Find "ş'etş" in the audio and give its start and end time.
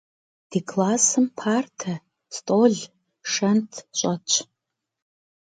3.99-4.33